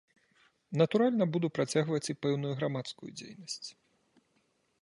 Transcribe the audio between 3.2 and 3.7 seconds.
дзейнасць.